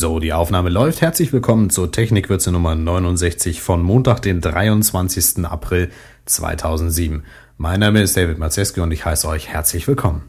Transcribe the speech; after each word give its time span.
So, 0.00 0.18
die 0.18 0.32
Aufnahme 0.32 0.70
läuft. 0.70 1.02
Herzlich 1.02 1.30
willkommen 1.30 1.68
zur 1.68 1.92
Technikwürze 1.92 2.50
Nummer 2.50 2.74
69 2.74 3.60
von 3.60 3.82
Montag, 3.82 4.22
den 4.22 4.40
23. 4.40 5.44
April 5.44 5.90
2007. 6.24 7.22
Mein 7.58 7.80
Name 7.80 8.00
ist 8.00 8.16
David 8.16 8.38
Mazeski 8.38 8.80
und 8.80 8.92
ich 8.92 9.04
heiße 9.04 9.28
euch 9.28 9.48
herzlich 9.48 9.86
willkommen. 9.86 10.22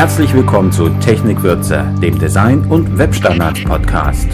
Herzlich 0.00 0.32
willkommen 0.32 0.72
zu 0.72 0.88
Technikwürze, 0.88 1.84
dem 2.00 2.18
Design- 2.18 2.64
und 2.70 2.96
Webstandards-Podcast. 2.96 4.28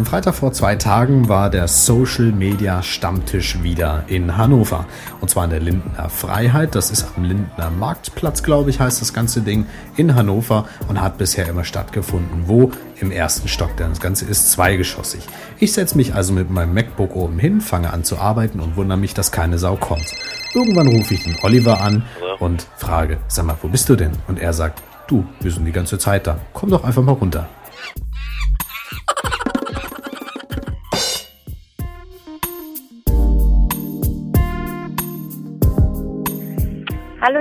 Am 0.00 0.06
Freitag 0.06 0.34
vor 0.34 0.50
zwei 0.54 0.76
Tagen 0.76 1.28
war 1.28 1.50
der 1.50 1.68
Social 1.68 2.32
Media 2.32 2.82
Stammtisch 2.82 3.62
wieder 3.62 4.04
in 4.06 4.38
Hannover. 4.38 4.86
Und 5.20 5.28
zwar 5.28 5.44
in 5.44 5.50
der 5.50 5.60
Lindner 5.60 6.08
Freiheit. 6.08 6.74
Das 6.74 6.90
ist 6.90 7.06
am 7.18 7.24
Lindner 7.24 7.68
Marktplatz, 7.68 8.42
glaube 8.42 8.70
ich, 8.70 8.80
heißt 8.80 9.02
das 9.02 9.12
ganze 9.12 9.42
Ding 9.42 9.66
in 9.98 10.14
Hannover 10.14 10.66
und 10.88 11.02
hat 11.02 11.18
bisher 11.18 11.46
immer 11.46 11.64
stattgefunden. 11.64 12.44
Wo? 12.46 12.70
Im 12.98 13.10
ersten 13.10 13.46
Stock, 13.46 13.76
denn 13.76 13.90
das 13.90 14.00
Ganze 14.00 14.24
ist 14.24 14.50
zweigeschossig. 14.50 15.26
Ich 15.58 15.74
setze 15.74 15.98
mich 15.98 16.14
also 16.14 16.32
mit 16.32 16.48
meinem 16.48 16.72
MacBook 16.72 17.14
oben 17.14 17.38
hin, 17.38 17.60
fange 17.60 17.92
an 17.92 18.02
zu 18.02 18.16
arbeiten 18.16 18.60
und 18.60 18.76
wundere 18.76 18.96
mich, 18.96 19.12
dass 19.12 19.32
keine 19.32 19.58
Sau 19.58 19.76
kommt. 19.76 20.06
Irgendwann 20.54 20.86
rufe 20.86 21.12
ich 21.12 21.24
den 21.24 21.36
Oliver 21.42 21.82
an 21.82 22.04
und 22.38 22.66
frage, 22.78 23.18
sag 23.28 23.44
mal, 23.44 23.56
wo 23.60 23.68
bist 23.68 23.90
du 23.90 23.96
denn? 23.96 24.12
Und 24.28 24.38
er 24.38 24.54
sagt, 24.54 24.82
du, 25.08 25.26
wir 25.40 25.50
sind 25.50 25.66
die 25.66 25.72
ganze 25.72 25.98
Zeit 25.98 26.26
da. 26.26 26.38
Komm 26.54 26.70
doch 26.70 26.84
einfach 26.84 27.02
mal 27.02 27.12
runter. 27.12 27.50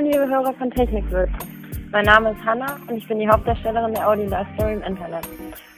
Liebe 0.09 0.27
Hörer 0.27 0.55
von 0.55 0.71
Technikwirt. 0.71 1.29
Mein 1.91 2.05
Name 2.05 2.31
ist 2.31 2.43
Hanna 2.43 2.77
und 2.87 2.97
ich 2.97 3.07
bin 3.07 3.19
die 3.19 3.29
Hauptdarstellerin 3.29 3.93
der 3.93 4.07
Audi 4.07 4.25
Life 4.25 4.49
Story 4.55 4.73
im 4.73 4.81
Internet. 4.81 5.27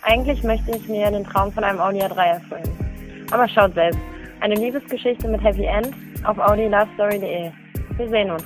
Eigentlich 0.03 0.41
möchte 0.43 0.71
ich 0.71 0.87
mir 0.87 1.11
den 1.11 1.25
Traum 1.25 1.51
von 1.51 1.65
einem 1.65 1.79
Audi 1.81 1.99
A3 2.01 2.35
erfüllen. 2.35 3.27
Aber 3.29 3.49
schaut 3.49 3.73
selbst. 3.73 3.99
Eine 4.39 4.55
Liebesgeschichte 4.55 5.27
mit 5.27 5.43
Happy 5.43 5.65
End 5.65 5.93
auf 6.23 6.37
audilifestory.de. 6.37 7.51
Wir 7.97 8.09
sehen 8.09 8.31
uns. 8.31 8.43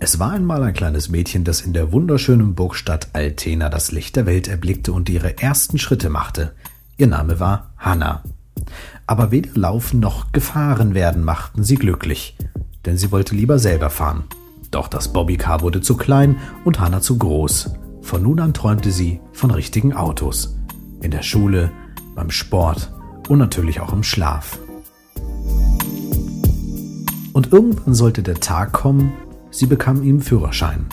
Es 0.00 0.18
war 0.18 0.32
einmal 0.32 0.62
ein 0.64 0.74
kleines 0.74 1.08
Mädchen, 1.08 1.44
das 1.44 1.62
in 1.62 1.72
der 1.72 1.90
wunderschönen 1.90 2.54
Burgstadt 2.54 3.08
Altena 3.14 3.70
das 3.70 3.90
Licht 3.90 4.16
der 4.16 4.26
Welt 4.26 4.48
erblickte 4.48 4.92
und 4.92 5.08
ihre 5.08 5.38
ersten 5.38 5.78
Schritte 5.78 6.10
machte. 6.10 6.52
Ihr 6.98 7.06
Name 7.06 7.40
war 7.40 7.70
Hanna. 7.78 8.22
Aber 9.06 9.30
weder 9.30 9.50
Laufen 9.54 9.98
noch 9.98 10.32
Gefahren 10.32 10.92
werden 10.92 11.24
machten 11.24 11.64
sie 11.64 11.76
glücklich 11.76 12.36
denn 12.86 12.96
sie 12.96 13.12
wollte 13.12 13.34
lieber 13.34 13.58
selber 13.58 13.90
fahren. 13.90 14.24
Doch 14.70 14.88
das 14.88 15.12
Bobbycar 15.12 15.60
wurde 15.60 15.80
zu 15.80 15.96
klein 15.96 16.38
und 16.64 16.80
Hannah 16.80 17.00
zu 17.00 17.18
groß. 17.18 17.74
Von 18.00 18.22
nun 18.22 18.40
an 18.40 18.54
träumte 18.54 18.90
sie 18.90 19.20
von 19.32 19.50
richtigen 19.50 19.92
Autos. 19.92 20.56
In 21.02 21.10
der 21.10 21.22
Schule, 21.22 21.72
beim 22.14 22.30
Sport 22.30 22.92
und 23.28 23.38
natürlich 23.38 23.80
auch 23.80 23.92
im 23.92 24.02
Schlaf. 24.02 24.58
Und 27.32 27.52
irgendwann 27.52 27.94
sollte 27.94 28.22
der 28.22 28.40
Tag 28.40 28.72
kommen, 28.72 29.12
sie 29.50 29.66
bekam 29.66 30.02
ihren 30.02 30.22
Führerschein. 30.22 30.86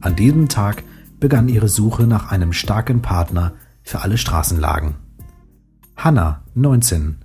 An 0.00 0.14
diesem 0.14 0.48
Tag 0.48 0.84
begann 1.18 1.48
ihre 1.48 1.68
Suche 1.68 2.04
nach 2.04 2.30
einem 2.30 2.52
starken 2.52 3.02
Partner 3.02 3.54
für 3.82 4.00
alle 4.02 4.16
Straßenlagen. 4.16 4.94
Hannah, 5.96 6.42
19, 6.54 7.18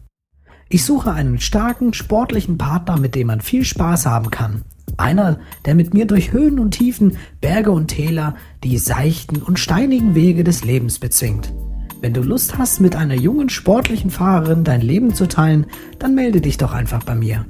ich 0.67 0.83
suche 0.83 1.11
einen 1.11 1.39
starken, 1.39 1.93
sportlichen 1.93 2.57
Partner, 2.57 2.97
mit 2.97 3.15
dem 3.15 3.27
man 3.27 3.41
viel 3.41 3.63
Spaß 3.63 4.07
haben 4.07 4.31
kann. 4.31 4.63
Einer, 4.97 5.39
der 5.65 5.75
mit 5.75 5.93
mir 5.93 6.05
durch 6.05 6.31
Höhen 6.31 6.59
und 6.59 6.71
Tiefen, 6.71 7.17
Berge 7.41 7.71
und 7.71 7.87
Täler, 7.87 8.35
die 8.63 8.77
seichten 8.77 9.41
und 9.41 9.59
steinigen 9.59 10.15
Wege 10.15 10.43
des 10.43 10.63
Lebens 10.63 10.99
bezwingt. 10.99 11.53
Wenn 12.01 12.13
du 12.13 12.21
Lust 12.21 12.57
hast, 12.57 12.81
mit 12.81 12.95
einer 12.95 13.15
jungen, 13.15 13.49
sportlichen 13.49 14.09
Fahrerin 14.09 14.63
dein 14.63 14.81
Leben 14.81 15.13
zu 15.13 15.27
teilen, 15.27 15.65
dann 15.99 16.15
melde 16.15 16.41
dich 16.41 16.57
doch 16.57 16.73
einfach 16.73 17.03
bei 17.03 17.15
mir. 17.15 17.45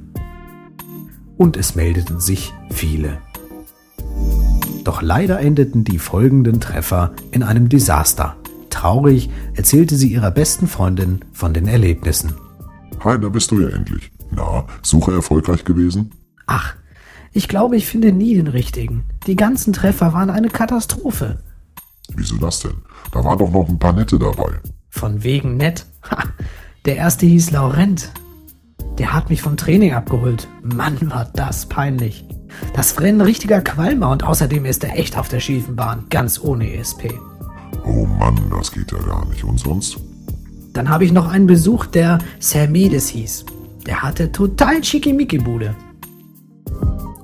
Und 1.36 1.56
es 1.56 1.74
meldeten 1.74 2.20
sich 2.20 2.52
viele. 2.70 3.18
Doch 4.84 5.02
leider 5.02 5.40
endeten 5.40 5.84
die 5.84 5.98
folgenden 5.98 6.60
Treffer 6.60 7.12
in 7.32 7.42
einem 7.42 7.68
Desaster. 7.68 8.36
Traurig 8.70 9.30
erzählte 9.54 9.96
sie 9.96 10.12
ihrer 10.12 10.30
besten 10.30 10.68
Freundin 10.68 11.20
von 11.32 11.52
den 11.52 11.66
Erlebnissen. 11.66 12.34
Hi, 13.06 13.20
da 13.20 13.28
bist 13.28 13.52
du 13.52 13.60
ja 13.60 13.68
endlich. 13.68 14.10
Na, 14.32 14.66
Suche 14.82 15.12
erfolgreich 15.12 15.64
gewesen? 15.64 16.10
Ach, 16.48 16.74
ich 17.30 17.46
glaube, 17.46 17.76
ich 17.76 17.86
finde 17.86 18.10
nie 18.10 18.34
den 18.34 18.48
richtigen. 18.48 19.04
Die 19.28 19.36
ganzen 19.36 19.72
Treffer 19.72 20.12
waren 20.12 20.28
eine 20.28 20.48
Katastrophe. 20.48 21.38
Wieso 22.16 22.36
das 22.38 22.58
denn? 22.58 22.82
Da 23.12 23.22
waren 23.22 23.38
doch 23.38 23.52
noch 23.52 23.68
ein 23.68 23.78
paar 23.78 23.92
nette 23.92 24.18
dabei. 24.18 24.58
Von 24.88 25.22
wegen 25.22 25.56
nett? 25.56 25.86
Ha, 26.10 26.24
der 26.84 26.96
erste 26.96 27.26
hieß 27.26 27.52
Laurent. 27.52 28.10
Der 28.98 29.12
hat 29.12 29.30
mich 29.30 29.40
vom 29.40 29.56
Training 29.56 29.92
abgeholt. 29.92 30.48
Mann, 30.64 30.98
war 31.08 31.30
das 31.32 31.66
peinlich. 31.66 32.24
Das 32.74 33.00
Rennen 33.00 33.20
richtiger 33.20 33.60
Qualmer 33.60 34.10
und 34.10 34.24
außerdem 34.24 34.64
ist 34.64 34.82
er 34.82 34.98
echt 34.98 35.16
auf 35.16 35.28
der 35.28 35.38
schiefen 35.38 35.76
Bahn, 35.76 36.06
ganz 36.10 36.40
ohne 36.40 36.74
ESP. 36.74 37.14
Oh 37.84 38.04
Mann, 38.04 38.50
das 38.50 38.72
geht 38.72 38.90
ja 38.90 38.98
gar 38.98 39.24
nicht. 39.26 39.44
Und 39.44 39.60
sonst? 39.60 39.96
Dann 40.76 40.90
habe 40.90 41.06
ich 41.06 41.12
noch 41.12 41.28
einen 41.28 41.46
Besuch, 41.46 41.86
der 41.86 42.18
Sermedes 42.38 43.08
hieß. 43.08 43.46
Der 43.86 44.02
hatte 44.02 44.30
total 44.30 44.84
schickimicki-Bude. 44.84 45.74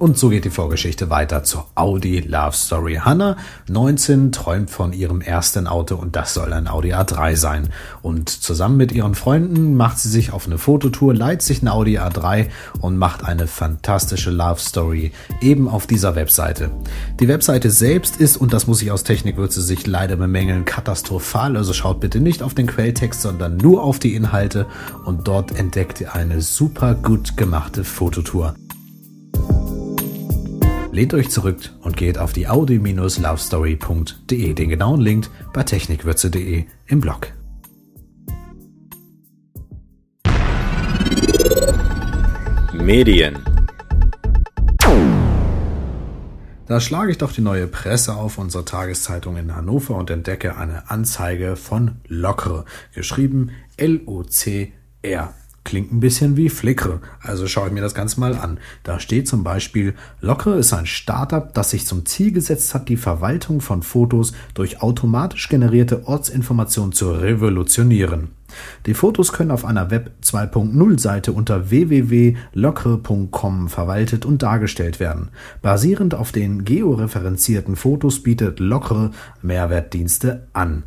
Und 0.02 0.18
so 0.18 0.30
geht 0.30 0.44
die 0.44 0.50
Vorgeschichte 0.50 1.10
weiter 1.10 1.44
zur 1.44 1.68
Audi 1.76 2.18
Love 2.18 2.56
Story. 2.56 2.98
Hannah, 3.00 3.36
19, 3.68 4.32
träumt 4.32 4.68
von 4.68 4.92
ihrem 4.92 5.20
ersten 5.20 5.68
Auto 5.68 5.94
und 5.94 6.16
das 6.16 6.34
soll 6.34 6.52
ein 6.52 6.66
Audi 6.66 6.92
A3 6.92 7.36
sein. 7.36 7.68
Und 8.02 8.28
zusammen 8.28 8.76
mit 8.76 8.90
ihren 8.90 9.14
Freunden 9.14 9.76
macht 9.76 10.00
sie 10.00 10.08
sich 10.08 10.32
auf 10.32 10.46
eine 10.46 10.58
Fototour, 10.58 11.14
leiht 11.14 11.40
sich 11.40 11.62
ein 11.62 11.68
Audi 11.68 12.00
A3 12.00 12.48
und 12.80 12.98
macht 12.98 13.24
eine 13.24 13.46
fantastische 13.46 14.32
Love 14.32 14.58
Story 14.58 15.12
eben 15.40 15.68
auf 15.68 15.86
dieser 15.86 16.16
Webseite. 16.16 16.72
Die 17.20 17.28
Webseite 17.28 17.70
selbst 17.70 18.16
ist, 18.16 18.36
und 18.36 18.52
das 18.52 18.66
muss 18.66 18.82
ich 18.82 18.90
aus 18.90 19.04
Technikwürze 19.04 19.62
sich 19.62 19.86
leider 19.86 20.16
bemängeln, 20.16 20.64
katastrophal. 20.64 21.56
Also 21.56 21.72
schaut 21.74 22.00
bitte 22.00 22.18
nicht 22.18 22.42
auf 22.42 22.54
den 22.54 22.66
Quelltext, 22.66 23.22
sondern 23.22 23.56
nur 23.56 23.84
auf 23.84 24.00
die 24.00 24.16
Inhalte 24.16 24.66
und 25.04 25.28
dort 25.28 25.56
entdeckt 25.56 26.00
ihr 26.00 26.12
eine 26.12 26.40
super 26.40 26.96
gut 26.96 27.36
gemachte 27.36 27.84
Fototour. 27.84 28.56
Lehnt 30.92 31.14
euch 31.14 31.30
zurück 31.30 31.58
und 31.80 31.96
geht 31.96 32.18
auf 32.18 32.34
die 32.34 32.48
audi-lovestory.de, 32.48 34.52
den 34.52 34.68
genauen 34.68 35.00
Link 35.00 35.30
bei 35.54 35.62
technikwürze.de 35.62 36.66
im 36.86 37.00
Blog. 37.00 37.32
Medien 42.74 43.38
Da 46.66 46.78
schlage 46.78 47.10
ich 47.10 47.18
doch 47.18 47.32
die 47.32 47.40
neue 47.40 47.68
Presse 47.68 48.14
auf 48.14 48.36
unserer 48.36 48.66
Tageszeitung 48.66 49.38
in 49.38 49.56
Hannover 49.56 49.96
und 49.96 50.10
entdecke 50.10 50.58
eine 50.58 50.90
Anzeige 50.90 51.56
von 51.56 52.02
Lockre, 52.06 52.66
geschrieben 52.94 53.52
L-O-C-R. 53.78 55.32
Klingt 55.64 55.92
ein 55.92 56.00
bisschen 56.00 56.36
wie 56.36 56.48
Flickr, 56.48 57.00
also 57.20 57.46
schaue 57.46 57.68
ich 57.68 57.72
mir 57.72 57.82
das 57.82 57.94
Ganze 57.94 58.18
mal 58.18 58.34
an. 58.34 58.58
Da 58.82 58.98
steht 58.98 59.28
zum 59.28 59.44
Beispiel, 59.44 59.94
Lockre 60.20 60.56
ist 60.56 60.72
ein 60.72 60.86
Startup, 60.86 61.54
das 61.54 61.70
sich 61.70 61.86
zum 61.86 62.04
Ziel 62.04 62.32
gesetzt 62.32 62.74
hat, 62.74 62.88
die 62.88 62.96
Verwaltung 62.96 63.60
von 63.60 63.82
Fotos 63.82 64.32
durch 64.54 64.82
automatisch 64.82 65.48
generierte 65.48 66.08
Ortsinformationen 66.08 66.92
zu 66.92 67.12
revolutionieren. 67.12 68.30
Die 68.86 68.94
Fotos 68.94 69.32
können 69.32 69.50
auf 69.50 69.64
einer 69.64 69.90
Web 69.90 70.12
2.0 70.22 70.98
Seite 70.98 71.32
unter 71.32 71.70
www.lockre.com 71.70 73.68
verwaltet 73.68 74.26
und 74.26 74.42
dargestellt 74.42 75.00
werden. 75.00 75.30
Basierend 75.62 76.14
auf 76.14 76.32
den 76.32 76.64
georeferenzierten 76.64 77.76
Fotos 77.76 78.22
bietet 78.22 78.60
Lockre 78.60 79.12
Mehrwertdienste 79.42 80.48
an. 80.52 80.82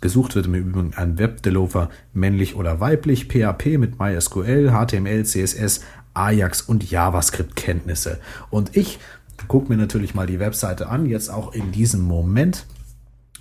Gesucht 0.00 0.34
wird 0.34 0.46
im 0.46 0.54
Übrigen 0.54 0.94
ein 0.94 1.18
Webdeveloper, 1.18 1.90
männlich 2.12 2.54
oder 2.54 2.80
weiblich, 2.80 3.28
PHP 3.28 3.78
mit 3.78 3.98
MySQL, 3.98 4.70
HTML, 4.70 5.24
CSS, 5.24 5.80
Ajax 6.14 6.62
und 6.62 6.90
JavaScript-Kenntnisse. 6.90 8.18
Und 8.50 8.76
ich 8.76 8.98
gucke 9.48 9.68
mir 9.68 9.78
natürlich 9.78 10.14
mal 10.14 10.26
die 10.26 10.40
Webseite 10.40 10.88
an, 10.88 11.06
jetzt 11.06 11.30
auch 11.30 11.52
in 11.52 11.72
diesem 11.72 12.02
Moment. 12.02 12.66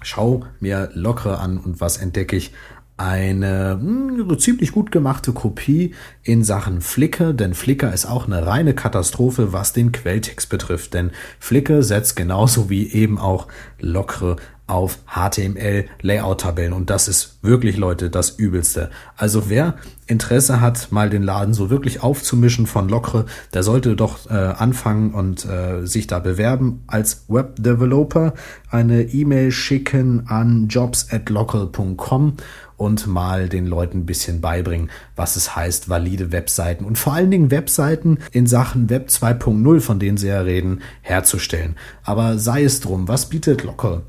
Schau 0.02 0.46
mir 0.60 0.90
lockere 0.94 1.40
an 1.40 1.58
und 1.58 1.82
was 1.82 1.98
entdecke 1.98 2.36
ich? 2.36 2.52
eine 2.98 3.78
mh, 3.82 4.30
hm, 4.30 4.40
ziemlich 4.40 4.72
gut 4.72 4.92
gemachte 4.92 5.34
Kopie 5.34 5.94
in 6.24 6.44
Sachen 6.44 6.82
Flickr, 6.82 7.34
denn 7.34 7.54
Flickr 7.54 7.94
ist 7.94 8.06
auch 8.06 8.26
eine 8.26 8.46
reine 8.46 8.74
Katastrophe, 8.74 9.52
was 9.52 9.74
den 9.74 9.92
Quelltext 9.92 10.50
betrifft, 10.50 10.94
denn 10.94 11.12
Flickr 11.40 11.84
setzt 11.84 12.16
genauso 12.16 12.70
wie 12.70 12.92
eben 12.92 13.18
auch 13.18 13.48
Lockre 13.80 14.38
auf 14.68 15.00
HTML 15.06 15.86
Layout-Tabellen 16.02 16.74
und 16.74 16.90
das 16.90 17.08
ist 17.08 17.38
wirklich, 17.44 17.78
Leute, 17.78 18.10
das 18.10 18.32
Übelste. 18.32 18.90
Also 19.16 19.50
wer 19.50 19.76
Interesse 20.08 20.60
hat, 20.60 20.92
mal 20.92 21.10
den 21.10 21.24
Laden 21.24 21.54
so 21.54 21.70
wirklich 21.70 22.02
aufzumischen 22.02 22.66
von 22.66 22.90
Lockre, 22.90 23.26
der 23.54 23.64
sollte 23.64 23.96
doch 23.96 24.30
äh, 24.30 24.34
anfangen 24.34 25.14
und 25.14 25.46
äh, 25.46 25.86
sich 25.86 26.08
da 26.08 26.20
bewerben 26.20 26.84
als 26.88 27.26
Web-Developer, 27.28 28.34
eine 28.70 29.04
E-Mail 29.04 29.52
schicken 29.52 30.28
an 30.28 30.68
jobs@lockre.com 30.68 32.38
und 32.78 33.08
mal 33.08 33.50
den 33.50 33.68
Leuten 33.68 34.00
ein 34.00 34.06
bisschen 34.06 34.42
beibringen, 34.42 34.90
was 35.16 35.36
es 35.36 35.56
heißt, 35.56 35.90
valide 35.90 36.32
Webseiten 36.32 36.86
und 36.86 36.98
vor 36.98 37.14
allen 37.14 37.32
Dingen 37.32 37.52
Webseiten 37.52 38.18
in 38.32 38.48
Sachen 38.48 38.90
Web 38.90 39.10
2.0, 39.10 39.80
von 39.80 40.00
denen 40.00 40.18
sie 40.18 40.28
ja 40.28 40.42
reden, 40.42 40.82
herzustellen. 41.02 41.76
Aber 42.04 42.38
sei 42.38 42.64
es 42.64 42.82
drum, 42.82 43.08
was 43.08 43.30
bietet 43.30 43.64
Locker? 43.64 44.04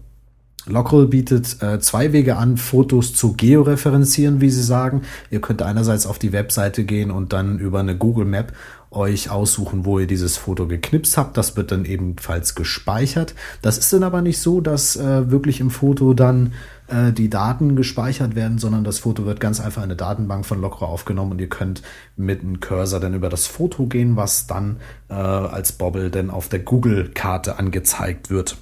Lockroll 0.68 1.06
bietet 1.06 1.62
äh, 1.62 1.78
zwei 1.78 2.12
Wege 2.12 2.36
an, 2.36 2.56
Fotos 2.56 3.14
zu 3.14 3.34
georeferenzieren, 3.34 4.40
wie 4.40 4.50
sie 4.50 4.62
sagen. 4.62 5.02
Ihr 5.30 5.40
könnt 5.40 5.62
einerseits 5.62 6.06
auf 6.06 6.18
die 6.18 6.32
Webseite 6.32 6.84
gehen 6.84 7.10
und 7.10 7.32
dann 7.32 7.58
über 7.58 7.80
eine 7.80 7.96
Google 7.96 8.24
Map 8.24 8.52
euch 8.90 9.30
aussuchen, 9.30 9.84
wo 9.84 9.98
ihr 9.98 10.06
dieses 10.06 10.36
Foto 10.36 10.66
geknipst 10.66 11.16
habt. 11.16 11.36
Das 11.36 11.56
wird 11.56 11.70
dann 11.70 11.84
ebenfalls 11.84 12.54
gespeichert. 12.54 13.34
Das 13.62 13.78
ist 13.78 13.92
dann 13.92 14.02
aber 14.02 14.22
nicht 14.22 14.40
so, 14.40 14.60
dass 14.60 14.96
äh, 14.96 15.30
wirklich 15.30 15.60
im 15.60 15.70
Foto 15.70 16.14
dann 16.14 16.52
äh, 16.88 17.12
die 17.12 17.30
Daten 17.30 17.76
gespeichert 17.76 18.34
werden, 18.34 18.58
sondern 18.58 18.84
das 18.84 18.98
Foto 18.98 19.24
wird 19.24 19.38
ganz 19.38 19.60
einfach 19.60 19.82
in 19.82 19.90
eine 19.90 19.96
Datenbank 19.96 20.46
von 20.46 20.60
Lockro 20.60 20.86
aufgenommen 20.86 21.32
und 21.32 21.40
ihr 21.40 21.48
könnt 21.48 21.82
mit 22.16 22.42
einem 22.42 22.60
Cursor 22.60 23.00
dann 23.00 23.14
über 23.14 23.28
das 23.28 23.46
Foto 23.46 23.86
gehen, 23.86 24.16
was 24.16 24.46
dann 24.46 24.76
äh, 25.08 25.14
als 25.14 25.72
Bobble 25.72 26.10
dann 26.10 26.30
auf 26.30 26.48
der 26.48 26.60
Google-Karte 26.60 27.58
angezeigt 27.58 28.30
wird. 28.30 28.56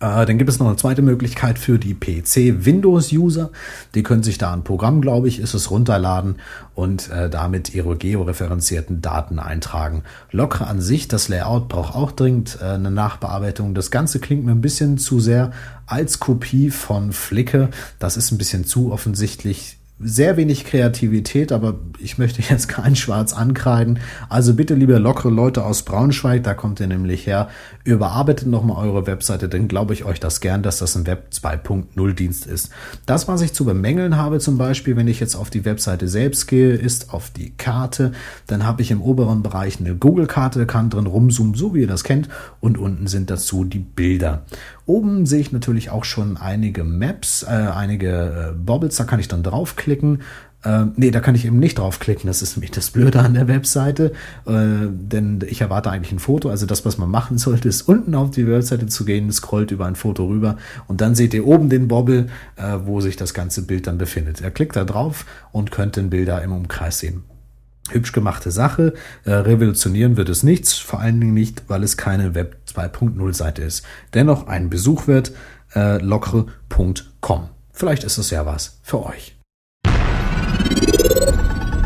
Äh, 0.00 0.26
dann 0.26 0.38
gibt 0.38 0.50
es 0.50 0.58
noch 0.58 0.66
eine 0.66 0.76
zweite 0.76 1.02
Möglichkeit 1.02 1.58
für 1.58 1.78
die 1.78 1.94
PC-Windows-User. 1.94 3.50
Die 3.94 4.02
können 4.02 4.22
sich 4.22 4.38
da 4.38 4.52
ein 4.52 4.64
Programm, 4.64 5.00
glaube 5.00 5.28
ich, 5.28 5.38
ist 5.38 5.54
es 5.54 5.70
runterladen 5.70 6.36
und 6.74 7.10
äh, 7.10 7.30
damit 7.30 7.74
ihre 7.74 7.96
georeferenzierten 7.96 9.00
Daten 9.00 9.38
eintragen. 9.38 10.02
Locker 10.30 10.66
an 10.66 10.80
sich, 10.80 11.08
das 11.08 11.28
Layout 11.28 11.68
braucht 11.68 11.94
auch 11.94 12.12
dringend 12.12 12.58
äh, 12.60 12.64
eine 12.64 12.90
Nachbearbeitung. 12.90 13.74
Das 13.74 13.90
Ganze 13.90 14.18
klingt 14.18 14.44
mir 14.44 14.52
ein 14.52 14.60
bisschen 14.60 14.98
zu 14.98 15.20
sehr 15.20 15.52
als 15.86 16.18
Kopie 16.18 16.70
von 16.70 17.12
Flickr. 17.12 17.70
Das 17.98 18.16
ist 18.16 18.32
ein 18.32 18.38
bisschen 18.38 18.64
zu 18.64 18.92
offensichtlich 18.92 19.78
sehr 20.00 20.36
wenig 20.36 20.64
Kreativität, 20.64 21.52
aber 21.52 21.78
ich 21.98 22.18
möchte 22.18 22.42
jetzt 22.50 22.68
kein 22.68 22.96
Schwarz 22.96 23.32
ankreiden. 23.32 24.00
Also 24.28 24.54
bitte, 24.54 24.74
liebe 24.74 24.98
lockere 24.98 25.30
Leute 25.30 25.64
aus 25.64 25.82
Braunschweig, 25.82 26.42
da 26.42 26.54
kommt 26.54 26.80
ihr 26.80 26.86
nämlich 26.86 27.26
her, 27.26 27.48
überarbeitet 27.84 28.48
nochmal 28.48 28.84
eure 28.86 29.06
Webseite, 29.06 29.48
dann 29.48 29.68
glaube 29.68 29.92
ich 29.92 30.04
euch 30.04 30.18
das 30.18 30.40
gern, 30.40 30.62
dass 30.62 30.78
das 30.78 30.96
ein 30.96 31.06
Web 31.06 31.28
2.0 31.32 32.12
Dienst 32.14 32.46
ist. 32.46 32.70
Das, 33.06 33.28
was 33.28 33.40
ich 33.40 33.52
zu 33.52 33.64
bemängeln 33.64 34.16
habe, 34.16 34.40
zum 34.40 34.58
Beispiel, 34.58 34.96
wenn 34.96 35.08
ich 35.08 35.20
jetzt 35.20 35.36
auf 35.36 35.50
die 35.50 35.64
Webseite 35.64 36.08
selbst 36.08 36.46
gehe, 36.46 36.72
ist 36.74 37.12
auf 37.14 37.30
die 37.30 37.50
Karte. 37.50 38.12
Dann 38.46 38.66
habe 38.66 38.82
ich 38.82 38.90
im 38.90 39.00
oberen 39.00 39.42
Bereich 39.42 39.78
eine 39.78 39.94
Google-Karte, 39.94 40.66
kann 40.66 40.90
drin 40.90 41.06
rumzoomen, 41.06 41.54
so 41.54 41.74
wie 41.74 41.82
ihr 41.82 41.86
das 41.86 42.04
kennt. 42.04 42.28
Und 42.60 42.78
unten 42.78 43.06
sind 43.06 43.30
dazu 43.30 43.64
die 43.64 43.78
Bilder. 43.78 44.44
Oben 44.86 45.24
sehe 45.24 45.40
ich 45.40 45.50
natürlich 45.50 45.88
auch 45.90 46.04
schon 46.04 46.36
einige 46.36 46.84
Maps, 46.84 47.42
äh, 47.42 47.46
einige 47.46 48.50
äh, 48.50 48.54
Bobbles, 48.54 48.96
da 48.96 49.04
kann 49.04 49.18
ich 49.18 49.28
dann 49.28 49.42
draufklicken. 49.42 49.93
Äh, 50.64 50.86
nee, 50.96 51.10
da 51.10 51.20
kann 51.20 51.34
ich 51.34 51.44
eben 51.44 51.58
nicht 51.58 51.78
draufklicken. 51.78 52.26
Das 52.26 52.42
ist 52.42 52.56
nämlich 52.56 52.70
das 52.70 52.90
Blöde 52.90 53.20
an 53.20 53.34
der 53.34 53.48
Webseite. 53.48 54.12
Äh, 54.46 54.88
denn 54.88 55.40
ich 55.46 55.60
erwarte 55.60 55.90
eigentlich 55.90 56.12
ein 56.12 56.18
Foto. 56.18 56.48
Also 56.48 56.66
das, 56.66 56.84
was 56.84 56.98
man 56.98 57.10
machen 57.10 57.38
sollte, 57.38 57.68
ist 57.68 57.82
unten 57.82 58.14
auf 58.14 58.30
die 58.30 58.46
Webseite 58.46 58.86
zu 58.86 59.04
gehen, 59.04 59.30
scrollt 59.30 59.70
über 59.70 59.86
ein 59.86 59.96
Foto 59.96 60.26
rüber 60.26 60.56
und 60.86 61.00
dann 61.00 61.14
seht 61.14 61.34
ihr 61.34 61.46
oben 61.46 61.68
den 61.68 61.88
Bobble, 61.88 62.28
äh, 62.56 62.78
wo 62.84 63.00
sich 63.00 63.16
das 63.16 63.34
ganze 63.34 63.66
Bild 63.66 63.86
dann 63.86 63.98
befindet. 63.98 64.40
Er 64.40 64.50
klickt 64.50 64.76
da 64.76 64.84
drauf 64.84 65.26
und 65.52 65.70
könnt 65.70 65.96
den 65.96 66.10
Bilder 66.10 66.42
im 66.42 66.52
Umkreis 66.52 66.98
sehen. 66.98 67.24
Hübsch 67.90 68.12
gemachte 68.12 68.50
Sache. 68.50 68.94
Äh, 69.24 69.32
revolutionieren 69.32 70.16
wird 70.16 70.30
es 70.30 70.42
nichts, 70.42 70.72
vor 70.72 71.00
allen 71.00 71.20
Dingen 71.20 71.34
nicht, 71.34 71.64
weil 71.68 71.82
es 71.82 71.98
keine 71.98 72.34
Web 72.34 72.56
2.0 72.72 73.34
Seite 73.34 73.62
ist. 73.62 73.84
Dennoch 74.14 74.46
ein 74.46 74.70
Besuch 74.70 75.06
wird 75.06 75.32
äh, 75.74 75.98
lockere.com. 75.98 77.48
Vielleicht 77.72 78.04
ist 78.04 78.16
es 78.16 78.30
ja 78.30 78.46
was 78.46 78.78
für 78.82 79.04
euch. 79.04 79.33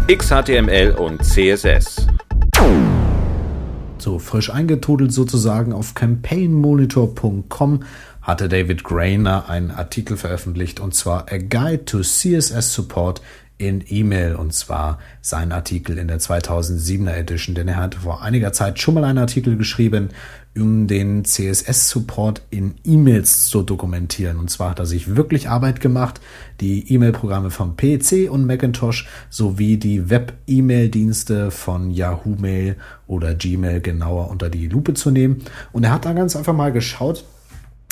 XHTML 0.08 0.92
und 0.92 1.22
CSS. 1.22 2.06
So 3.98 4.18
frisch 4.18 4.50
eingetudelt 4.50 5.12
sozusagen 5.12 5.72
auf 5.72 5.94
campaignmonitor.com 5.94 7.84
hatte 8.22 8.48
David 8.48 8.84
Grainer 8.84 9.48
einen 9.48 9.70
Artikel 9.70 10.16
veröffentlicht 10.16 10.80
und 10.80 10.94
zwar 10.94 11.26
A 11.30 11.38
Guide 11.38 11.84
to 11.84 12.00
CSS 12.00 12.72
Support 12.72 13.20
in 13.58 13.84
E-Mail 13.86 14.36
und 14.36 14.54
zwar 14.54 14.98
sein 15.20 15.52
Artikel 15.52 15.98
in 15.98 16.08
der 16.08 16.20
2007er 16.20 17.12
Edition, 17.12 17.54
denn 17.54 17.68
er 17.68 17.76
hat 17.76 17.96
vor 17.96 18.22
einiger 18.22 18.52
Zeit 18.52 18.78
schon 18.78 18.94
mal 18.94 19.04
einen 19.04 19.18
Artikel 19.18 19.56
geschrieben, 19.56 20.10
um 20.56 20.86
den 20.86 21.24
CSS-Support 21.24 22.42
in 22.50 22.74
E-Mails 22.84 23.46
zu 23.46 23.62
dokumentieren. 23.62 24.38
Und 24.38 24.50
zwar 24.50 24.70
hat 24.70 24.78
er 24.78 24.86
sich 24.86 25.16
wirklich 25.16 25.48
Arbeit 25.48 25.80
gemacht, 25.80 26.20
die 26.60 26.92
E-Mail-Programme 26.92 27.50
vom 27.50 27.76
PC 27.76 28.30
und 28.30 28.46
Macintosh 28.46 29.08
sowie 29.30 29.76
die 29.76 30.10
Web-E-Mail-Dienste 30.10 31.50
von 31.50 31.90
Yahoo 31.90 32.36
Mail 32.40 32.76
oder 33.06 33.34
Gmail 33.34 33.80
genauer 33.80 34.30
unter 34.30 34.50
die 34.50 34.68
Lupe 34.68 34.94
zu 34.94 35.10
nehmen. 35.10 35.42
Und 35.72 35.84
er 35.84 35.92
hat 35.92 36.04
da 36.04 36.12
ganz 36.12 36.34
einfach 36.36 36.54
mal 36.54 36.72
geschaut, 36.72 37.24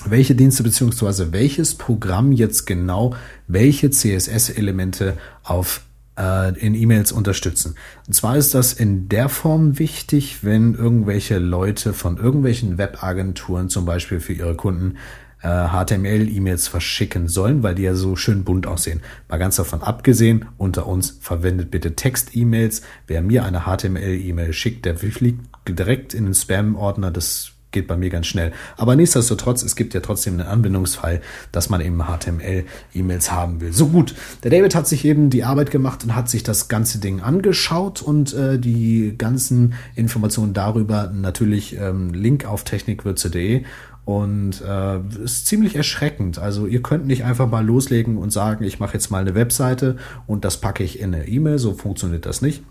welche 0.04 0.34
Dienste 0.34 0.62
beziehungsweise 0.62 1.32
welches 1.32 1.74
Programm 1.74 2.32
jetzt 2.32 2.66
genau 2.66 3.14
welche 3.48 3.90
CSS-Elemente 3.90 5.16
auf 5.42 5.82
in 6.16 6.74
E-Mails 6.74 7.12
unterstützen. 7.12 7.74
Und 8.06 8.14
zwar 8.14 8.36
ist 8.36 8.54
das 8.54 8.72
in 8.72 9.08
der 9.08 9.28
Form 9.28 9.78
wichtig, 9.78 10.38
wenn 10.42 10.74
irgendwelche 10.74 11.38
Leute 11.38 11.92
von 11.92 12.16
irgendwelchen 12.16 12.78
Webagenturen 12.78 13.68
zum 13.68 13.84
Beispiel 13.84 14.20
für 14.20 14.32
ihre 14.32 14.54
Kunden 14.54 14.96
äh, 15.42 15.68
HTML-E-Mails 15.68 16.68
verschicken 16.68 17.28
sollen, 17.28 17.62
weil 17.62 17.74
die 17.74 17.82
ja 17.82 17.94
so 17.94 18.16
schön 18.16 18.44
bunt 18.44 18.66
aussehen. 18.66 19.02
Mal 19.28 19.36
ganz 19.38 19.56
davon 19.56 19.82
abgesehen, 19.82 20.46
unter 20.56 20.86
uns 20.86 21.18
verwendet 21.20 21.70
bitte 21.70 21.94
Text-E-Mails. 21.94 22.82
Wer 23.06 23.22
mir 23.22 23.44
eine 23.44 23.64
HTML-E-Mail 23.64 24.52
schickt, 24.52 24.84
der 24.84 24.96
fliegt 24.96 25.40
direkt 25.68 26.14
in 26.14 26.24
den 26.24 26.34
Spam-Ordner. 26.34 27.10
Das 27.10 27.52
geht 27.76 27.86
bei 27.86 27.96
mir 27.98 28.08
ganz 28.08 28.26
schnell. 28.26 28.52
Aber 28.78 28.96
nichtsdestotrotz, 28.96 29.62
es 29.62 29.76
gibt 29.76 29.92
ja 29.92 30.00
trotzdem 30.00 30.40
einen 30.40 30.48
Anbindungsfall, 30.48 31.20
dass 31.52 31.68
man 31.68 31.82
eben 31.82 32.02
HTML-E-Mails 32.02 33.30
haben 33.30 33.60
will. 33.60 33.74
So 33.74 33.88
gut, 33.88 34.14
der 34.42 34.50
David 34.50 34.74
hat 34.74 34.88
sich 34.88 35.04
eben 35.04 35.28
die 35.28 35.44
Arbeit 35.44 35.70
gemacht 35.70 36.02
und 36.02 36.16
hat 36.16 36.30
sich 36.30 36.42
das 36.42 36.68
ganze 36.68 37.00
Ding 37.00 37.20
angeschaut 37.20 38.00
und 38.00 38.32
äh, 38.32 38.58
die 38.58 39.14
ganzen 39.18 39.74
Informationen 39.94 40.54
darüber 40.54 41.12
natürlich 41.14 41.76
ähm, 41.78 42.14
Link 42.14 42.46
auf 42.46 42.64
technikwürze.de 42.64 43.64
und 44.06 44.62
äh, 44.66 45.00
ist 45.22 45.46
ziemlich 45.46 45.76
erschreckend. 45.76 46.38
Also 46.38 46.66
ihr 46.66 46.80
könnt 46.80 47.06
nicht 47.06 47.24
einfach 47.24 47.50
mal 47.50 47.66
loslegen 47.66 48.16
und 48.16 48.30
sagen, 48.32 48.64
ich 48.64 48.78
mache 48.78 48.94
jetzt 48.94 49.10
mal 49.10 49.20
eine 49.20 49.34
Webseite 49.34 49.96
und 50.26 50.46
das 50.46 50.62
packe 50.62 50.82
ich 50.82 51.00
in 51.00 51.14
eine 51.14 51.28
E-Mail. 51.28 51.58
So 51.58 51.74
funktioniert 51.74 52.24
das 52.24 52.40
nicht. 52.40 52.62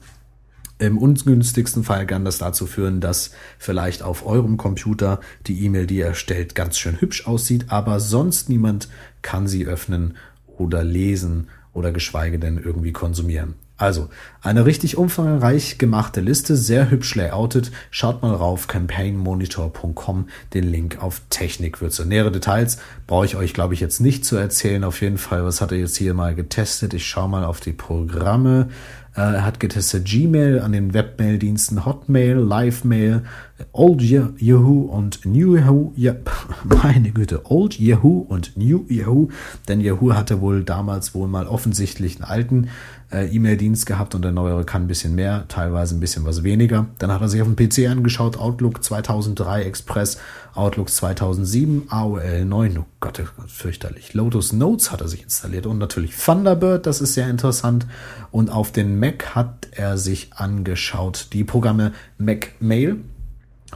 Im 0.77 0.97
ungünstigsten 0.97 1.85
Fall 1.85 2.05
kann 2.05 2.25
das 2.25 2.37
dazu 2.37 2.65
führen, 2.65 2.99
dass 2.99 3.31
vielleicht 3.57 4.03
auf 4.03 4.25
eurem 4.25 4.57
Computer 4.57 5.21
die 5.47 5.63
E-Mail, 5.63 5.87
die 5.87 5.97
ihr 5.97 6.07
erstellt, 6.07 6.53
ganz 6.53 6.77
schön 6.77 6.99
hübsch 6.99 7.27
aussieht, 7.27 7.65
aber 7.69 8.01
sonst 8.01 8.49
niemand 8.49 8.89
kann 9.21 9.47
sie 9.47 9.65
öffnen 9.65 10.17
oder 10.57 10.83
lesen 10.83 11.47
oder 11.73 11.91
geschweige 11.91 12.39
denn 12.39 12.57
irgendwie 12.57 12.91
konsumieren. 12.91 13.55
Also, 13.77 14.09
eine 14.41 14.65
richtig 14.65 14.97
umfangreich 14.97 15.77
gemachte 15.77 16.21
Liste, 16.21 16.55
sehr 16.55 16.89
hübsch 16.89 17.13
layoutet. 17.15 17.71
Schaut 17.91 18.21
mal 18.21 18.33
rauf, 18.33 18.67
campaignmonitor.com, 18.67 20.29
den 20.53 20.63
Link 20.63 21.03
auf 21.03 21.21
Technikwürze. 21.29 22.05
Nähere 22.05 22.31
Details 22.31 22.77
brauche 23.05 23.25
ich 23.25 23.35
euch, 23.35 23.53
glaube 23.53 23.73
ich, 23.73 23.81
jetzt 23.81 23.99
nicht 23.99 24.23
zu 24.23 24.37
erzählen. 24.37 24.85
Auf 24.85 25.01
jeden 25.01 25.17
Fall, 25.17 25.43
was 25.43 25.59
hat 25.59 25.73
er 25.73 25.77
jetzt 25.77 25.97
hier 25.97 26.13
mal 26.13 26.35
getestet? 26.35 26.93
Ich 26.93 27.05
schaue 27.05 27.27
mal 27.27 27.43
auf 27.43 27.59
die 27.59 27.73
Programme. 27.73 28.69
Äh, 29.15 29.21
er 29.21 29.45
hat 29.45 29.59
getestet 29.59 30.05
Gmail 30.05 30.59
an 30.59 30.73
den 30.73 30.93
Webmail-Diensten 30.93 31.85
Hotmail, 31.85 32.35
Livemail, 32.35 33.23
Old 33.71 34.01
Yahoo 34.01 34.81
und 34.81 35.25
New 35.25 35.55
Yahoo. 35.55 35.93
Ja, 35.95 36.15
meine 36.63 37.11
Güte, 37.11 37.49
Old 37.49 37.79
Yahoo 37.79 38.19
und 38.27 38.57
New 38.57 38.85
Yahoo. 38.89 39.29
Denn 39.67 39.79
Yahoo 39.79 40.13
hatte 40.13 40.41
wohl 40.41 40.63
damals 40.63 41.15
wohl 41.15 41.29
mal 41.29 41.47
offensichtlich 41.47 42.17
einen 42.17 42.29
alten 42.29 42.67
äh, 43.11 43.27
E-Mail-Dienst 43.27 43.85
gehabt 43.85 44.15
und 44.15 44.23
der 44.23 44.31
neuere 44.31 44.63
kann 44.63 44.83
ein 44.83 44.87
bisschen 44.87 45.15
mehr, 45.15 45.45
teilweise 45.47 45.95
ein 45.95 45.99
bisschen 45.99 46.25
was 46.25 46.43
weniger. 46.43 46.87
Dann 46.99 47.11
hat 47.11 47.21
er 47.21 47.29
sich 47.29 47.41
auf 47.41 47.47
dem 47.47 47.55
PC 47.55 47.89
angeschaut, 47.89 48.37
Outlook 48.37 48.83
2003 48.83 49.63
Express, 49.63 50.17
Outlook 50.53 50.89
2007, 50.89 51.83
AOL 51.89 52.45
9, 52.45 52.77
oh 52.77 52.85
Gott, 52.99 53.21
oh 53.21 53.27
Gott, 53.37 53.51
fürchterlich. 53.51 54.13
Lotus 54.13 54.53
Notes 54.53 54.91
hat 54.91 55.01
er 55.01 55.07
sich 55.07 55.23
installiert 55.23 55.65
und 55.65 55.77
natürlich 55.77 56.15
Thunderbird, 56.15 56.85
das 56.85 57.01
ist 57.01 57.13
sehr 57.13 57.29
interessant. 57.29 57.85
Und 58.31 58.49
auf 58.49 58.71
den 58.71 58.99
Mac 58.99 59.35
hat 59.35 59.67
er 59.71 59.97
sich 59.97 60.31
angeschaut 60.33 61.29
die 61.33 61.43
Programme 61.43 61.93
Mac 62.17 62.53
Mail, 62.59 62.97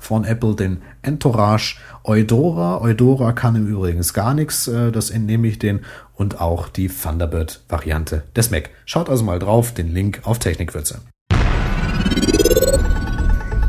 von 0.02 0.24
Apple 0.26 0.56
den 0.56 0.82
Entourage 1.02 1.78
Eudora. 2.04 2.82
Eudora 2.82 3.32
kann 3.34 3.56
im 3.56 3.68
Übrigen 3.68 4.02
gar 4.14 4.34
nichts, 4.34 4.68
äh, 4.68 4.92
das 4.92 5.10
entnehme 5.10 5.48
ich 5.48 5.60
den. 5.60 5.82
Und 6.16 6.42
auch 6.42 6.68
die 6.68 6.90
Thunderbird-Variante 6.90 8.24
des 8.36 8.52
Mac. 8.52 8.70
Schaut 8.86 9.10
also 9.10 9.24
mal 9.24 9.40
drauf, 9.40 9.74
den 9.74 9.94
Link 9.94 10.22
auf 10.24 10.40
Technikwürze. 10.40 11.00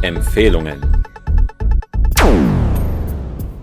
Empfehlungen. 0.03 0.81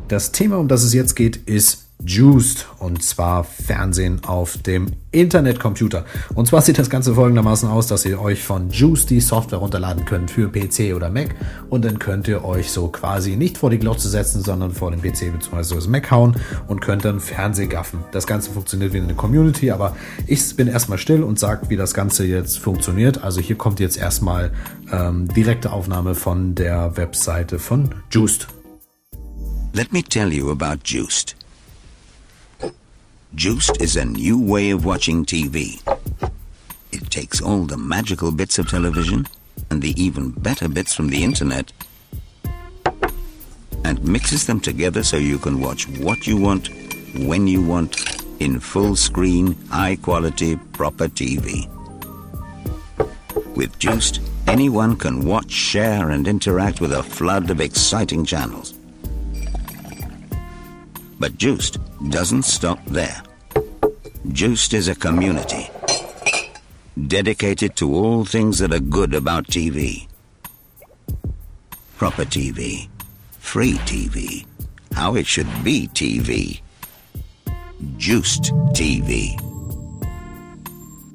Das 0.07 0.31
Thema, 0.31 0.57
um 0.57 0.67
das 0.67 0.83
es 0.83 0.93
jetzt 0.93 1.15
geht, 1.15 1.35
ist 1.35 1.86
Juiced 2.05 2.67
und 2.79 3.03
zwar 3.03 3.43
Fernsehen 3.43 4.23
auf 4.23 4.57
dem 4.59 4.91
Internetcomputer. 5.11 6.05
Und 6.35 6.47
zwar 6.47 6.61
sieht 6.61 6.77
das 6.77 6.89
Ganze 6.89 7.15
folgendermaßen 7.15 7.67
aus, 7.67 7.87
dass 7.87 8.05
ihr 8.05 8.21
euch 8.21 8.43
von 8.43 8.69
Juiced 8.69 9.09
die 9.09 9.19
Software 9.19 9.57
runterladen 9.57 10.05
könnt 10.05 10.29
für 10.29 10.49
PC 10.49 10.95
oder 10.95 11.09
Mac 11.09 11.35
und 11.69 11.83
dann 11.83 11.97
könnt 11.97 12.27
ihr 12.27 12.45
euch 12.45 12.71
so 12.71 12.87
quasi 12.89 13.35
nicht 13.35 13.57
vor 13.57 13.71
die 13.71 13.79
Glotze 13.79 14.09
setzen, 14.09 14.43
sondern 14.43 14.71
vor 14.71 14.91
den 14.91 15.01
PC 15.01 15.33
bzw. 15.33 15.75
das 15.75 15.87
Mac 15.87 16.11
hauen 16.11 16.35
und 16.67 16.81
könnt 16.81 17.03
dann 17.03 17.19
Fernseh 17.19 17.67
gaffen. 17.67 18.03
Das 18.11 18.27
Ganze 18.27 18.51
funktioniert 18.51 18.93
wie 18.93 19.01
eine 19.01 19.15
Community, 19.15 19.71
aber 19.71 19.95
ich 20.27 20.55
bin 20.55 20.67
erstmal 20.67 20.99
still 20.99 21.23
und 21.23 21.39
sage, 21.39 21.69
wie 21.69 21.77
das 21.77 21.93
Ganze 21.93 22.25
jetzt 22.25 22.59
funktioniert. 22.59 23.23
Also 23.23 23.41
hier 23.41 23.57
kommt 23.57 23.79
jetzt 23.79 23.97
erstmal 23.97 24.51
ähm, 24.91 25.27
direkte 25.29 25.71
Aufnahme 25.71 26.13
von 26.13 26.53
der 26.53 26.95
Webseite 26.95 27.57
von 27.57 27.95
Juiced. 28.11 28.47
Let 29.73 29.91
me 29.91 30.03
tell 30.03 30.31
you 30.31 30.51
about 30.51 30.77
Juiced. 30.83 31.35
Juiced 33.35 33.81
is 33.81 33.95
a 33.95 34.05
new 34.05 34.39
way 34.39 34.71
of 34.71 34.85
watching 34.85 35.25
TV. 35.25 35.81
It 36.91 37.11
takes 37.11 37.41
all 37.41 37.65
the 37.65 37.77
magical 37.77 38.31
bits 38.31 38.57
of 38.57 38.69
television 38.69 39.27
and 39.69 39.81
the 39.81 40.01
even 40.01 40.31
better 40.31 40.67
bits 40.67 40.93
from 40.93 41.09
the 41.09 41.23
internet 41.23 41.71
and 43.83 44.03
mixes 44.03 44.47
them 44.47 44.59
together 44.59 45.03
so 45.03 45.17
you 45.17 45.37
can 45.37 45.59
watch 45.59 45.87
what 45.99 46.25
you 46.25 46.37
want, 46.37 46.69
when 47.19 47.47
you 47.47 47.61
want, 47.61 48.23
in 48.39 48.59
full 48.59 48.95
screen, 48.95 49.53
high 49.69 49.97
quality, 49.97 50.55
proper 50.73 51.07
TV. 51.07 51.69
With 53.55 53.77
Juiced, 53.77 54.21
anyone 54.47 54.95
can 54.95 55.25
watch, 55.25 55.51
share, 55.51 56.11
and 56.11 56.27
interact 56.27 56.79
with 56.81 56.93
a 56.93 57.03
flood 57.03 57.49
of 57.49 57.61
exciting 57.61 58.25
channels. 58.25 58.73
But 61.19 61.37
Juiced 61.37 61.79
doesn't 62.09 62.43
stop 62.43 62.83
there. 62.85 63.21
Juiced 64.31 64.73
is 64.73 64.87
a 64.87 64.95
community 64.95 65.69
dedicated 67.07 67.75
to 67.77 67.93
all 67.93 68.25
things 68.25 68.59
that 68.59 68.73
are 68.73 68.79
good 68.79 69.13
about 69.13 69.47
TV. 69.47 70.07
Proper 71.97 72.25
TV, 72.25 72.87
free 73.39 73.73
TV, 73.85 74.45
how 74.93 75.15
it 75.15 75.25
should 75.25 75.47
be 75.63 75.87
TV. 75.93 76.61
Juiced 77.97 78.51
TV. 78.73 79.46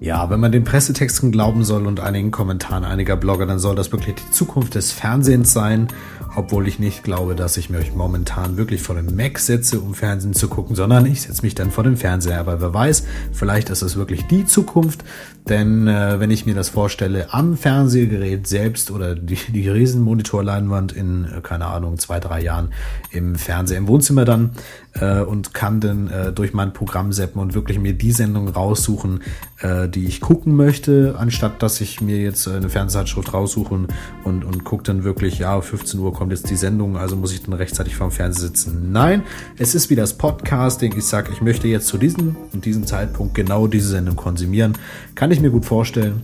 Ja, 0.02 0.28
wenn 0.30 0.40
man 0.40 0.50
den 0.50 0.64
Pressetexten 0.64 1.30
glauben 1.30 1.62
soll 1.62 1.87
und 1.87 2.00
einigen 2.00 2.32
Kommentaren 2.32 2.82
einiger 2.82 3.14
Blogger, 3.14 3.47
dann 3.47 3.61
soll 3.61 3.76
das 3.76 3.92
wirklich 3.92 4.16
die 4.16 4.32
Zukunft 4.32 4.75
des 4.75 4.90
Fernsehens 4.90 5.52
sein 5.52 5.87
obwohl 6.35 6.66
ich 6.66 6.78
nicht 6.78 7.02
glaube, 7.02 7.35
dass 7.35 7.56
ich 7.56 7.71
mich 7.71 7.94
momentan 7.94 8.56
wirklich 8.56 8.82
vor 8.82 8.94
dem 8.94 9.14
Mac 9.14 9.38
setze, 9.38 9.80
um 9.80 9.94
Fernsehen 9.94 10.35
zu 10.35 10.49
gucken, 10.49 10.75
sondern 10.75 11.04
ich 11.06 11.23
setze 11.23 11.42
mich 11.42 11.54
dann 11.54 11.71
vor 11.71 11.85
dem 11.85 11.97
Fernseher. 11.97 12.40
Aber 12.40 12.61
wer 12.61 12.73
weiß, 12.73 13.04
vielleicht 13.32 13.71
ist 13.71 13.82
es 13.82 13.97
wirklich 13.97 14.26
die 14.26 14.47
Zukunft, 14.47 15.04
denn 15.49 15.88
äh, 15.88 16.21
wenn 16.21 16.30
ich 16.30 16.47
mir 16.47 16.54
das 16.54 16.71
vorstelle, 16.71 17.32
am 17.32 17.56
Fernsehgerät 17.56 18.47
selbst 18.47 18.90
oder 18.90 19.14
die, 19.14 19.37
die 19.37 19.68
Riesenmonitorleinwand 19.68 20.92
in, 20.92 21.25
äh, 21.25 21.40
keine 21.42 21.66
Ahnung, 21.66 21.99
zwei, 21.99 22.21
drei 22.21 22.42
Jahren 22.42 22.73
im 23.11 23.35
Fernseher, 23.35 23.78
im 23.78 23.88
Wohnzimmer 23.88 24.25
dann 24.25 24.52
äh, 24.94 25.20
und 25.20 25.54
kann 25.54 25.80
dann 25.80 26.08
äh, 26.08 26.32
durch 26.32 26.52
mein 26.52 26.72
Programm 26.72 27.12
seppen 27.12 27.40
und 27.40 27.54
wirklich 27.54 27.78
mir 27.78 27.94
die 27.94 28.12
Sendung 28.12 28.49
raussuchen, 28.49 29.22
äh, 29.61 29.88
die 29.88 30.06
ich 30.06 30.20
gucken 30.20 30.56
möchte, 30.56 31.16
anstatt 31.18 31.62
dass 31.62 31.80
ich 31.80 32.00
mir 32.00 32.18
jetzt 32.18 32.46
eine 32.49 32.68
Fernsehzeitschrift 32.68 33.32
raussuche 33.32 33.87
und, 34.25 34.44
und 34.44 34.64
gucke 34.64 34.82
dann 34.82 35.04
wirklich, 35.04 35.38
ja, 35.38 35.61
15 35.61 36.00
Uhr 36.00 36.12
kommt 36.12 36.32
jetzt 36.32 36.50
die 36.50 36.56
Sendung, 36.56 36.96
also 36.96 37.16
muss 37.16 37.32
ich 37.32 37.42
dann 37.42 37.54
rechtzeitig 37.54 37.96
vorm 37.96 38.11
Fernseher 38.11 38.42
sitzen. 38.49 38.92
Nein, 38.92 39.22
es 39.58 39.75
ist 39.75 39.90
wie 39.90 39.94
das 39.94 40.14
Podcasting. 40.14 40.94
Ich 40.96 41.04
sage, 41.04 41.30
ich 41.32 41.40
möchte 41.40 41.68
jetzt 41.68 41.87
zu 41.87 41.99
diesem 41.99 42.37
und 42.52 42.64
diesem 42.64 42.87
Zeitpunkt 42.87 43.34
genau 43.34 43.66
diese 43.66 43.88
Sendung 43.88 44.16
konsumieren. 44.16 44.75
Kann 45.14 45.30
ich 45.30 45.40
mir 45.40 45.50
gut 45.50 45.64
vorstellen. 45.64 46.22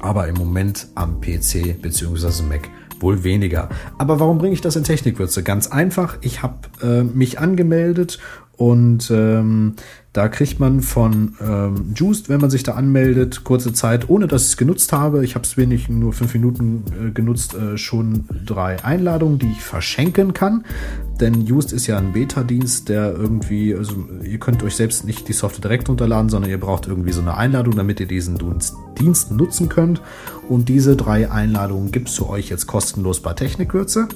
Aber 0.00 0.28
im 0.28 0.36
Moment 0.36 0.86
am 0.94 1.20
PC 1.20 1.80
bzw. 1.82 2.42
Mac 2.42 2.68
wohl 3.00 3.24
weniger. 3.24 3.68
Aber 3.98 4.20
warum 4.20 4.38
bringe 4.38 4.54
ich 4.54 4.60
das 4.60 4.76
in 4.76 4.84
Technikwürze? 4.84 5.42
Ganz 5.42 5.68
einfach, 5.68 6.18
ich 6.20 6.42
habe 6.42 6.56
äh, 6.82 7.02
mich 7.02 7.38
angemeldet 7.38 8.18
und 8.58 9.08
ähm, 9.12 9.74
da 10.12 10.28
kriegt 10.28 10.58
man 10.58 10.80
von 10.80 11.36
ähm, 11.40 11.92
Juiced, 11.94 12.28
wenn 12.28 12.40
man 12.40 12.50
sich 12.50 12.64
da 12.64 12.72
anmeldet, 12.72 13.44
kurze 13.44 13.72
Zeit, 13.72 14.08
ohne 14.10 14.26
dass 14.26 14.42
ich 14.42 14.48
es 14.48 14.56
genutzt 14.56 14.92
habe, 14.92 15.24
ich 15.24 15.36
habe 15.36 15.44
es 15.44 15.56
wenig, 15.56 15.88
nur 15.88 16.12
fünf 16.12 16.34
Minuten 16.34 16.82
äh, 17.00 17.10
genutzt, 17.12 17.54
äh, 17.54 17.78
schon 17.78 18.24
drei 18.44 18.82
Einladungen, 18.84 19.38
die 19.38 19.52
ich 19.52 19.60
verschenken 19.60 20.34
kann. 20.34 20.64
Denn 21.20 21.46
Juiced 21.46 21.72
ist 21.72 21.86
ja 21.86 21.98
ein 21.98 22.12
Beta-Dienst, 22.12 22.88
der 22.88 23.12
irgendwie, 23.12 23.76
also 23.76 23.94
ihr 24.24 24.38
könnt 24.38 24.64
euch 24.64 24.74
selbst 24.74 25.04
nicht 25.04 25.28
die 25.28 25.34
Software 25.34 25.62
direkt 25.62 25.88
runterladen, 25.88 26.28
sondern 26.28 26.50
ihr 26.50 26.58
braucht 26.58 26.88
irgendwie 26.88 27.12
so 27.12 27.20
eine 27.20 27.36
Einladung, 27.36 27.76
damit 27.76 28.00
ihr 28.00 28.08
diesen 28.08 28.40
Dienst 28.98 29.30
nutzen 29.30 29.68
könnt. 29.68 30.02
Und 30.48 30.68
diese 30.68 30.96
drei 30.96 31.30
Einladungen 31.30 31.92
gibt 31.92 32.08
es 32.08 32.16
für 32.16 32.28
euch 32.28 32.48
jetzt 32.48 32.66
kostenlos 32.66 33.20
bei 33.20 33.34
Technikwürze. 33.34 34.08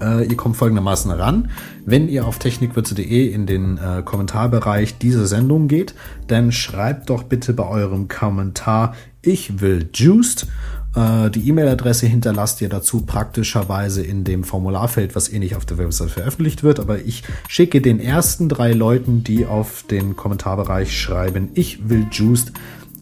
Äh, 0.00 0.26
ihr 0.26 0.36
kommt 0.36 0.56
folgendermaßen 0.56 1.10
ran. 1.10 1.50
Wenn 1.84 2.08
ihr 2.08 2.26
auf 2.26 2.38
technikwürze.de 2.38 3.32
in 3.32 3.46
den 3.46 3.78
äh, 3.78 4.02
Kommentarbereich 4.02 4.98
dieser 4.98 5.26
Sendung 5.26 5.68
geht, 5.68 5.94
dann 6.26 6.52
schreibt 6.52 7.10
doch 7.10 7.22
bitte 7.22 7.52
bei 7.52 7.66
eurem 7.66 8.08
Kommentar, 8.08 8.94
ich 9.22 9.60
will 9.60 9.88
Juiced. 9.92 10.46
Äh, 10.94 11.30
die 11.30 11.48
E-Mail-Adresse 11.48 12.06
hinterlasst 12.06 12.60
ihr 12.60 12.68
dazu 12.68 13.02
praktischerweise 13.02 14.02
in 14.02 14.24
dem 14.24 14.44
Formularfeld, 14.44 15.14
was 15.14 15.28
eh 15.28 15.38
nicht 15.38 15.56
auf 15.56 15.64
der 15.64 15.78
Website 15.78 16.10
veröffentlicht 16.10 16.62
wird. 16.62 16.80
Aber 16.80 16.98
ich 16.98 17.22
schicke 17.48 17.80
den 17.80 18.00
ersten 18.00 18.48
drei 18.48 18.72
Leuten, 18.72 19.22
die 19.22 19.46
auf 19.46 19.84
den 19.88 20.16
Kommentarbereich 20.16 20.98
schreiben, 20.98 21.50
ich 21.54 21.88
will 21.88 22.06
Juiced, 22.10 22.52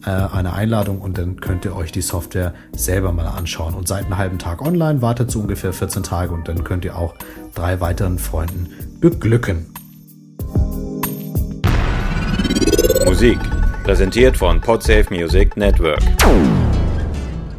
eine 0.09 0.53
Einladung 0.53 0.99
und 0.99 1.17
dann 1.17 1.39
könnt 1.39 1.65
ihr 1.65 1.75
euch 1.75 1.91
die 1.91 2.01
Software 2.01 2.53
selber 2.71 3.11
mal 3.11 3.27
anschauen. 3.27 3.73
Und 3.73 3.87
seid 3.87 4.05
einen 4.05 4.17
halben 4.17 4.39
Tag 4.39 4.61
online, 4.61 5.01
wartet 5.01 5.31
so 5.31 5.39
ungefähr 5.39 5.73
14 5.73 6.03
Tage 6.03 6.33
und 6.33 6.47
dann 6.47 6.63
könnt 6.63 6.85
ihr 6.85 6.97
auch 6.97 7.15
drei 7.53 7.79
weiteren 7.79 8.19
Freunden 8.19 8.69
beglücken. 8.99 9.67
Musik 13.05 13.39
präsentiert 13.83 14.37
von 14.37 14.61
Podsafe 14.61 15.13
Music 15.13 15.57
Network. 15.57 15.99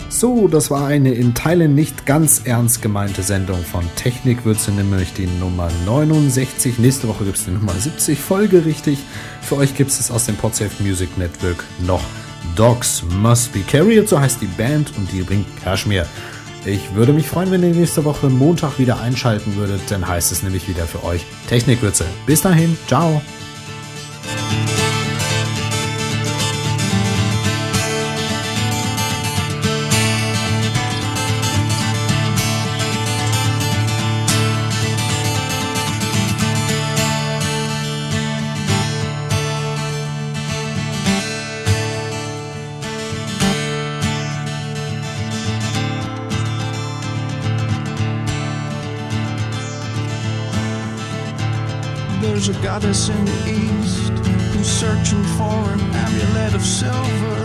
So, 0.08 0.48
das 0.48 0.70
war 0.70 0.86
eine 0.86 1.14
in 1.14 1.34
Teilen 1.34 1.74
nicht 1.74 2.04
ganz 2.04 2.42
ernst 2.44 2.82
gemeinte 2.82 3.22
Sendung 3.22 3.58
von 3.62 3.84
Technikwürze, 3.96 4.70
nämlich 4.70 5.12
die 5.14 5.26
Nummer 5.26 5.70
69. 5.86 6.78
Nächste 6.78 7.08
Woche 7.08 7.24
gibt 7.24 7.38
es 7.38 7.44
die 7.46 7.52
Nummer 7.52 7.72
70, 7.72 8.18
folgerichtig. 8.18 8.98
Für 9.40 9.56
euch 9.56 9.74
gibt 9.76 9.90
es 9.90 10.10
aus 10.10 10.26
dem 10.26 10.36
Podsafe 10.36 10.82
Music 10.82 11.16
Network 11.16 11.64
noch 11.86 12.02
Dogs 12.56 13.02
Must 13.20 13.52
Be 13.52 13.60
Carried, 13.60 14.08
so 14.08 14.20
heißt 14.20 14.40
die 14.40 14.46
Band 14.46 14.92
und 14.96 15.10
die 15.12 15.22
bringt 15.22 15.46
Kashmir. 15.62 16.06
Ich 16.64 16.94
würde 16.94 17.12
mich 17.12 17.26
freuen, 17.26 17.50
wenn 17.50 17.62
ihr 17.62 17.74
nächste 17.74 18.04
Woche 18.04 18.28
Montag 18.28 18.78
wieder 18.78 19.00
einschalten 19.00 19.56
würdet, 19.56 19.80
dann 19.88 20.06
heißt 20.06 20.30
es 20.30 20.42
nämlich 20.42 20.68
wieder 20.68 20.84
für 20.84 21.02
euch 21.04 21.24
Technikwürze. 21.48 22.04
Bis 22.26 22.42
dahin, 22.42 22.76
ciao! 22.86 23.22
there's 52.20 52.48
a 52.48 52.62
goddess 52.62 53.08
in 53.08 53.24
the 53.24 53.40
east 53.48 54.12
who's 54.52 54.68
searching 54.68 55.22
for 55.36 55.56
an 55.72 55.80
amulet 56.04 56.54
of 56.54 56.62
silver. 56.62 57.44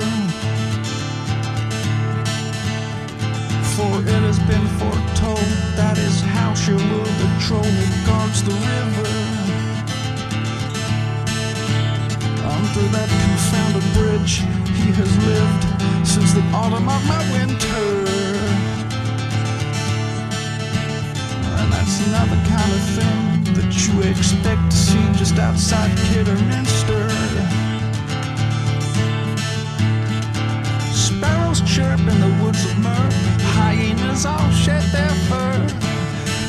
For 3.75 3.94
it 4.01 4.22
has 4.27 4.39
been 4.39 4.67
foretold 4.79 5.48
that 5.79 5.98
is 5.98 6.22
how 6.22 6.53
she 6.53 6.74
will 6.74 7.10
the 7.22 7.29
troll 7.39 7.63
who 7.63 8.05
guards 8.05 8.44
the 8.44 8.51
river. 8.51 9.12
Under 12.44 12.86
that 12.96 13.10
confounded 13.24 13.88
bridge, 13.96 14.44
he 14.75 14.91
has 14.91 15.12
lived 15.24 16.08
since 16.08 16.34
the 16.34 16.44
autumn 16.53 16.89
of 16.89 17.01
my 17.08 17.22
winter. 17.32 17.86
And 21.60 21.72
that's 21.72 22.00
not 22.08 22.27
the 22.29 22.41
kind 22.50 22.72
of 22.74 22.82
thing 22.96 23.25
that 23.56 23.88
you 23.88 24.02
expect 24.02 24.70
to 24.70 24.78
see 24.78 25.06
just 25.14 25.40
outside 25.40 25.90
Kidderminster. 26.10 27.08
Sparrows 30.92 31.62
chirp 31.62 32.00
in 32.00 32.20
the 32.20 32.44
woods 32.44 32.66
of 32.66 32.78
myrrh, 32.80 33.12
hyenas 33.56 34.26
all 34.26 34.52
shed 34.52 34.84
their 34.92 35.16
fur, 35.30 35.56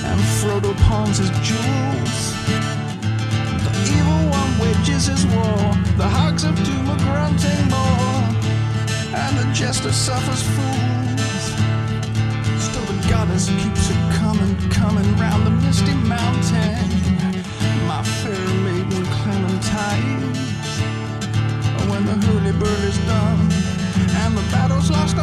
and 0.09 0.21
Frodo 0.39 0.75
pawns 0.89 1.19
his 1.19 1.31
jewels. 1.47 2.35
The 3.63 3.73
evil 3.95 4.23
one 4.41 4.53
wages 4.59 5.07
his 5.07 5.25
war, 5.27 5.63
the 5.97 6.09
hogs 6.09 6.43
of 6.43 6.57
doom 6.65 6.91
are 6.91 6.99
grunting 6.99 7.65
more, 7.71 8.19
and 9.15 9.39
the 9.39 9.47
jester 9.55 9.93
suffers 9.93 10.43
fools. 10.43 11.45
Still 12.67 12.87
the 12.91 13.09
goddess 13.09 13.49
keeps 13.63 13.91
it 13.91 14.01
coming, 14.19 14.57
coming 14.71 15.17
round 15.17 15.47
the 15.47 15.51
misty 15.51 15.95
mountain. 15.95 16.96
The 22.59 22.67
hurly 22.67 22.89
is 22.89 22.99
done 23.07 23.41
and 24.23 24.37
the 24.37 24.43
battle's 24.53 24.91
lost 24.91 25.16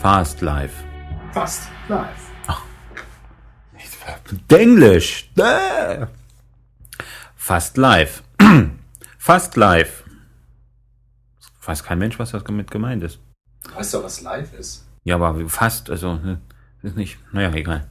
Fast 0.00 0.40
Life. 0.40 0.82
Fast 1.34 1.68
live. 1.90 2.30
Englisch. 4.48 5.30
Äh. 5.36 6.06
Fast 7.36 7.76
live. 7.76 8.22
Fast 9.18 9.56
live. 9.56 10.04
Weiß 11.62 11.84
kein 11.84 11.98
Mensch, 11.98 12.18
was 12.18 12.30
damit 12.30 12.70
gemeint 12.70 13.02
ist. 13.02 13.18
Weißt 13.74 13.92
du, 13.92 14.02
was 14.02 14.22
live 14.22 14.54
ist? 14.54 14.86
Ja, 15.04 15.16
aber 15.16 15.46
fast, 15.50 15.90
also, 15.90 16.14
ne, 16.14 16.40
ist 16.82 16.96
nicht, 16.96 17.18
naja, 17.34 17.52
egal. 17.52 17.86